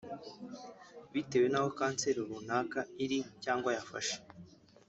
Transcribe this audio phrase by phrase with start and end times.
[1.13, 4.15] bitewe n’aho kanseri runaka iri cyangwa yafashe